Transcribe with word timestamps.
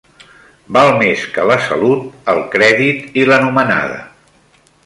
Val 0.77 0.89
més 1.01 1.25
que 1.35 1.45
la 1.51 1.59
salut, 1.67 2.09
el 2.35 2.43
crèdit 2.57 3.23
i 3.23 3.29
la 3.33 3.41
nomenada. 3.47 4.05